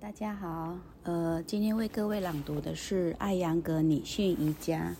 [0.00, 4.94] 大家好，呃，今天为各位朗读的是《艾扬格女性瑜伽》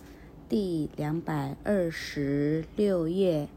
[0.49, 3.47] 第两百二十六页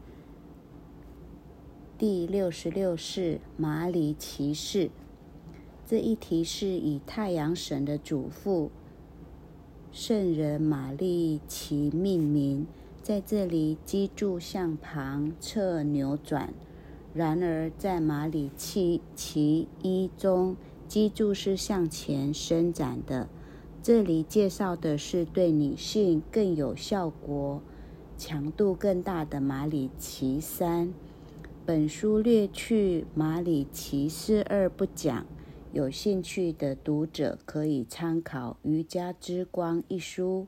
[1.97, 4.89] 第六十六式马里骑士。
[5.85, 8.71] 这一题是以太阳神的祖父
[9.91, 12.65] 圣人玛丽奇命名，
[13.01, 16.53] 在这里脊柱向旁侧扭转。
[17.13, 20.55] 然而，在马里奇其一中。
[20.93, 23.27] 脊柱是向前伸展的。
[23.81, 27.63] 这里介绍的是对女性更有效果、
[28.15, 30.93] 强度更大的马里奇三。
[31.65, 35.25] 本书略去马里奇四二不讲，
[35.71, 40.45] 有兴趣的读者可以参考《瑜伽之光》一书。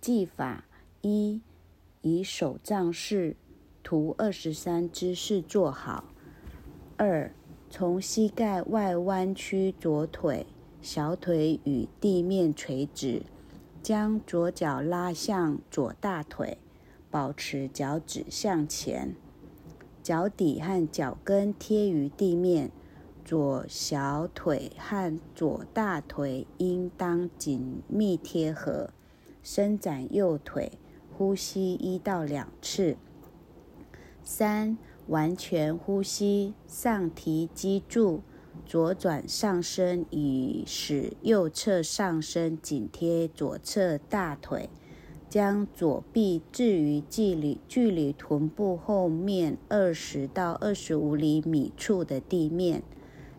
[0.00, 0.64] 技法
[1.00, 1.40] 一：
[2.02, 3.34] 以手杖式
[3.82, 6.04] 图二十三姿势坐好。
[6.96, 7.34] 二。
[7.74, 10.44] 从膝盖外弯曲左腿，
[10.82, 13.22] 小腿与地面垂直，
[13.82, 16.58] 将左脚拉向左大腿，
[17.10, 19.16] 保持脚趾向前，
[20.02, 22.70] 脚底和脚跟贴于地面，
[23.24, 28.90] 左小腿和左大腿应当紧密贴合，
[29.42, 30.72] 伸展右腿，
[31.16, 32.98] 呼吸一到两次。
[34.22, 34.76] 三。
[35.12, 38.22] 完全呼吸，上提脊柱，
[38.64, 44.70] 左转上身，以使右侧上身紧贴左侧大腿，
[45.28, 52.82] 将左臂置于距离距离臀部后面二十到二十五厘米处的地面。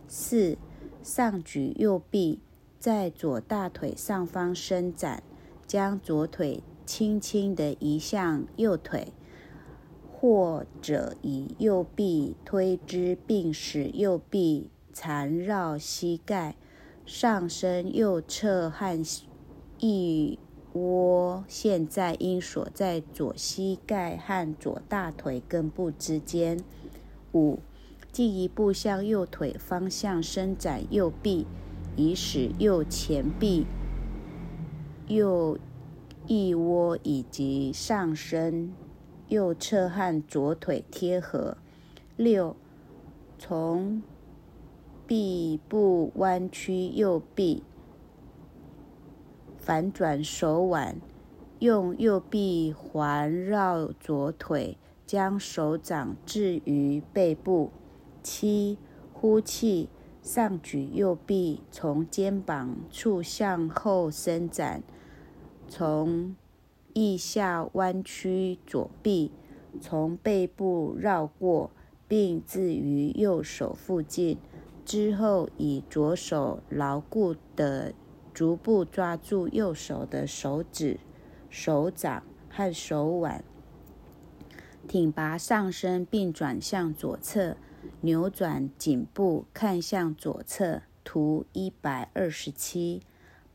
[0.08, 0.56] 四，
[1.02, 2.40] 上举右臂，
[2.78, 5.24] 在左大腿上方伸展，
[5.66, 9.12] 将左腿轻轻地移向右腿。
[10.24, 16.56] 或者以右臂推之，并使右臂缠绕膝盖，
[17.06, 19.04] 上身右侧和
[19.80, 20.40] 腋
[20.72, 26.58] 窝现在应锁在左膝盖和左大腿根部之间。
[27.34, 27.60] 五，
[28.14, 31.46] 进一步向右腿方向伸展右臂，
[31.98, 33.66] 以使右前臂、
[35.10, 35.60] 右
[36.28, 38.72] 腋窝以及上身。
[39.34, 41.58] 右侧和左腿贴合。
[42.16, 42.56] 六，
[43.40, 44.04] 从
[45.08, 47.64] 臂部弯曲右臂，
[49.58, 51.02] 反转手腕，
[51.58, 54.78] 用右臂环绕左腿，
[55.08, 57.72] 将手掌置于背部。
[58.22, 58.78] 七，
[59.12, 59.90] 呼气，
[60.22, 64.84] 上举右臂，从肩膀处向后伸展，
[65.68, 66.36] 从。
[66.94, 69.32] 腋下弯曲左臂，
[69.82, 71.72] 从背部绕过，
[72.08, 74.38] 并置于右手附近。
[74.86, 77.94] 之后，以左手牢固地
[78.34, 81.00] 逐步抓住右手的手指、
[81.50, 83.44] 手掌和手腕，
[84.88, 87.58] 挺拔上身，并转向左侧，
[88.02, 90.82] 扭转颈部，看向左侧。
[91.06, 93.02] 图一百二十七。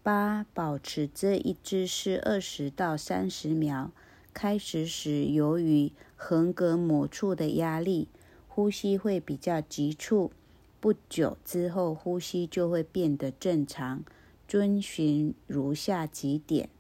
[0.09, 3.91] 八，保持这一姿势二十到三十秒。
[4.33, 8.09] 开始时，由于横膈膜处的压力，
[8.49, 10.33] 呼吸会比较急促。
[10.81, 14.03] 不久之后，呼吸就会变得正常。
[14.49, 16.71] 遵循如下几点：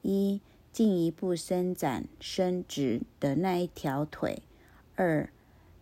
[0.00, 0.40] 一、
[0.72, 4.40] 进一步伸展伸直的那一条腿；
[4.96, 5.28] 二、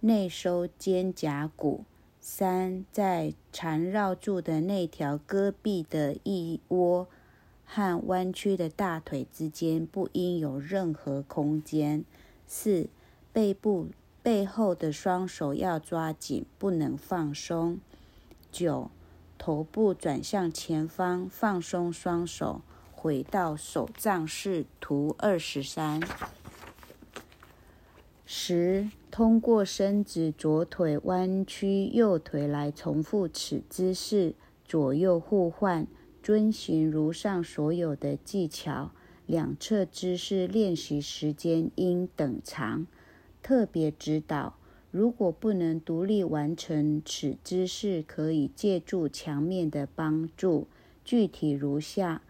[0.01, 1.85] 内收肩胛骨。
[2.29, 7.07] 三，在缠绕住的那条戈壁的一窝
[7.65, 12.05] 和弯曲的大腿之间不应有任何空间。
[12.45, 12.89] 四，
[13.33, 13.91] 背部
[14.25, 17.79] 背后的双手要抓紧，不能放松。
[18.51, 18.91] 九，
[19.39, 22.61] 头部转向前方，放松双手，
[22.91, 26.03] 回到手杖式图二十三。
[28.29, 35.87] 十，通过伸直左腿、弯曲右腿来重复此姿势，左右互换，
[36.25, 38.91] 遵循如上所有的技巧。
[39.27, 42.89] 两侧姿势练习时间应等长。
[43.45, 44.57] 特别指导：
[44.91, 50.67] 如果不能独立完成此姿势，可以借助墙面的帮助。
[51.05, 52.23] 具体如下：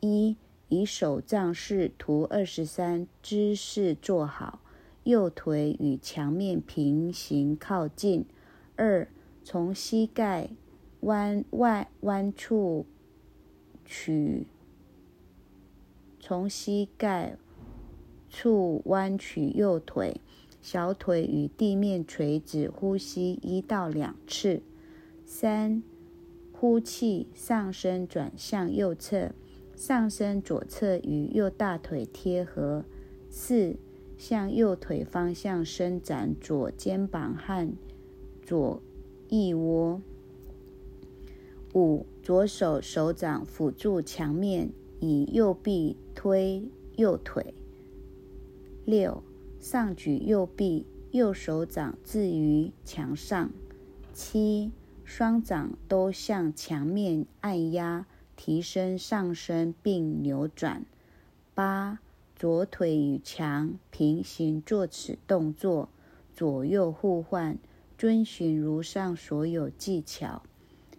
[0.00, 0.34] 一，
[0.68, 4.58] 以手杖式图二十三姿势坐好。
[5.04, 8.26] 右腿与墙面平行靠近。
[8.76, 9.06] 二，
[9.42, 10.50] 从膝盖
[11.00, 12.86] 弯外弯处
[13.84, 14.46] 取，
[16.18, 17.36] 从膝盖
[18.28, 20.20] 处弯曲右腿，
[20.60, 24.62] 小腿与地面垂直，呼吸一到两次。
[25.26, 25.82] 三，
[26.52, 29.32] 呼气，上身转向右侧，
[29.76, 32.84] 上身左侧与右大腿贴合。
[33.30, 33.76] 四，
[34.16, 37.72] 向右腿方向伸展左肩膀和
[38.42, 38.80] 左
[39.28, 40.00] 腋窝。
[41.74, 44.70] 五，左手手掌辅助墙面，
[45.00, 46.62] 以右臂推
[46.96, 47.52] 右腿。
[48.84, 49.22] 六，
[49.58, 53.50] 上举右臂，右手掌置于墙上。
[54.12, 54.70] 七，
[55.04, 58.06] 双掌都向墙面按压，
[58.36, 60.84] 提升上身并扭转。
[61.54, 61.98] 八，
[62.36, 65.88] 左腿与墙平行做此动作，
[66.34, 67.56] 左右互换，
[67.96, 70.42] 遵循如上所有技巧。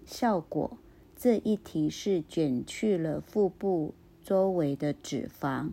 [0.06, 0.78] 效果：
[1.18, 3.94] 这一提示卷去了腹部
[4.24, 5.72] 周围的脂肪。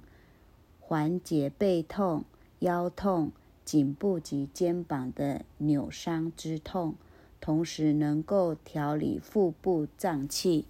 [0.80, 2.24] 缓解背痛、
[2.58, 3.32] 腰痛、
[3.64, 6.94] 颈部及肩膀的扭伤之痛，
[7.40, 10.66] 同时能够调理腹部脏器。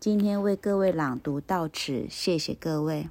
[0.00, 3.06] 今天为各位朗读到此，谢谢各位。